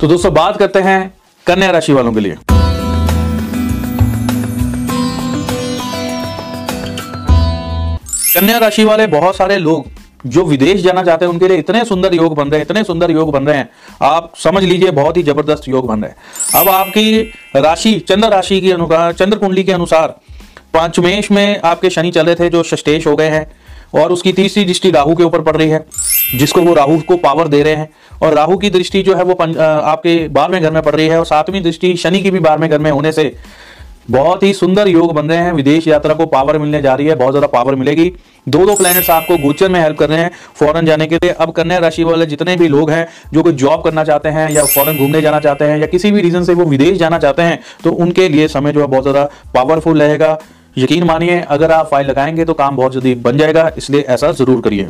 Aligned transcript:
तो 0.00 0.06
दोस्तों, 0.06 0.32
बात 0.34 0.56
करते 0.56 0.78
हैं 0.78 1.14
कन्या 1.46 1.70
राशि 1.70 1.92
वालों 1.92 2.12
के 2.12 2.20
लिए। 2.20 2.36
कन्या 8.34 8.58
राशि 8.58 8.84
वाले 8.84 9.06
बहुत 9.06 9.36
सारे 9.36 9.58
लोग 9.58 9.86
जो 10.26 10.44
विदेश 10.44 10.82
जाना 10.82 11.02
चाहते 11.02 11.24
हैं, 11.24 11.32
उनके 11.32 11.48
लिए 11.48 11.56
इतने 11.56 11.84
सुंदर 11.84 12.14
योग 12.14 12.34
बन 12.34 12.48
रहे 12.48 12.60
हैं, 12.60 12.66
इतने 12.66 12.84
सुंदर 12.84 13.10
योग 13.10 13.32
बन 13.32 13.46
रहे 13.46 13.56
हैं। 13.56 13.68
आप 14.02 14.32
समझ 14.44 14.64
लीजिए, 14.64 14.90
बहुत 14.90 15.16
ही 15.16 15.22
ज़बरदस्त 15.22 15.68
योग 15.68 15.86
बन 15.86 16.02
रहे 16.02 16.10
हैं। 16.10 16.60
अब 16.60 16.68
आपकी 16.68 17.20
राशि, 17.56 17.98
चंद्र 17.98 18.28
राशि 18.28 18.60
के 18.60 18.72
अनुसार, 18.72 19.12
चंद्र 19.12 19.38
कुंडली 19.38 19.64
के 19.64 19.72
अनुसार, 19.72 20.16
पांचमेश 20.74 21.30
में 21.30 21.60
आपके 21.60 21.90
शनि 21.90 22.10
चल 22.10 22.26
रहे 22.26 22.34
थे, 22.34 22.48
जो 22.48 22.62
सष्टेश 22.62 23.06
हो 23.06 23.16
गए 23.16 23.28
हैं। 23.28 23.46
और 23.92 24.12
उसकी 24.12 24.32
तीसरी 24.32 24.64
दृष्टि 24.64 24.90
राहु 24.90 25.14
के 25.14 25.24
ऊपर 25.24 25.40
पड़ 25.42 25.56
रही 25.56 25.68
है, 25.68 25.84
जिसको 26.34 26.62
वो 26.62 26.74
राहु 26.74 26.98
को 27.00 27.16
पावर 27.18 27.48
दे 27.48 27.62
रहे 27.62 27.74
हैं। 27.74 27.88
और 28.22 28.34
राहु 28.34 28.56
की 28.56 28.70
दृष्टि 28.70 29.02
जो 29.02 29.14
है 29.16 29.24
वो 29.24 29.34
आपके 29.34 30.16
बारहवें 30.30 30.62
घर 30.62 30.70
में 30.70 30.82
पड़ 30.82 30.94
रही 30.94 31.06
है, 31.08 31.18
और 31.18 31.26
सातवीं 31.26 31.62
दृष्टि 31.62 31.94
शनि 31.96 32.20
की 32.20 32.30
भी 32.30 32.40
बारहवें 32.40 32.70
घर 32.70 32.78
में 32.78 32.90
होने 32.90 33.12
से 33.12 33.34
बहुत 34.10 34.42
ही 34.42 34.52
सुंदर 34.54 34.88
योग 34.88 35.12
बन 35.14 35.28
रहे 35.28 35.38
हैं। 35.38 35.52
विदेश 35.52 35.86
यात्रा 35.88 36.14
को 36.14 36.26
पावर 36.26 36.58
मिलने 36.58 36.80
जा 36.82 36.94
रही 36.94 37.06
है, 37.06 37.14
बहुत 37.14 37.32
ज़्यादा 37.32 37.46
पावर 37.48 37.74
मिलेगी। 37.74 38.12
दो 38.46 38.64
दो 38.66 38.74
प्लैनेट्स 38.74 39.08
आपको 39.10 39.36
गोचर 39.38 39.68
में 39.68 39.80
हेल्प 39.80 39.98
कर 39.98 40.08
रहे 40.08 40.18
हैं 40.18 40.30
फॉरेन 40.56 40.86
जाने 40.86 41.06
के 41.06 41.16
लिए। 41.16 41.30
अब 41.32 41.50
कन्या 41.52 41.78
राशि 41.78 42.04
वाले 42.04 42.26
जितने 42.26 42.56
भी 42.56 42.68
लोग 42.68 42.90
हैं, 42.90 43.06
जो 43.34 43.42
कोई 43.42 43.52
जॉब 43.54 43.82
करना 43.84 44.04
चाहते 44.04 44.28
हैं, 44.28 44.48
या 44.50 44.64
फॉरेन 44.64 44.98
घूमने 44.98 45.22
जाना 45.22 45.40
चाहते 45.40 45.64
हैं, 45.64 45.78
या 45.78 45.86
किसी 45.86 46.10
भी 46.10 46.20
रीजन 46.20 46.44
से 46.44 46.54
वो 46.54 46.64
विदेश 46.66 46.98
जाना 46.98 47.18
चाहते 47.18 47.42
हैं 47.42 47.58
तो 47.84 47.92
उनके 47.92 48.28
लिए 48.28 48.48
समय 48.48 48.72
जो 48.72 48.80
है 48.80 48.86
बहुत 48.86 49.02
ज़्यादा 49.02 49.24
पावरफुल 49.54 50.02
रहेगा। 50.02 50.38
यकीन 50.76 51.04
मानिए, 51.04 51.40
अगर 51.40 51.72
आप 51.72 51.86
फ़ाइल 51.86 52.06
लगाएँगे 52.06 52.44
तो 52.44 52.54
काम 52.54 52.76
बहुत 52.76 52.92
जल्दी 52.92 53.14
बन 53.16 53.38
जाएगा, 53.38 53.70
इसलिए 53.78 54.00
ऐसा 54.00 54.32
ज़रूर 54.32 54.60
करिए। 54.62 54.88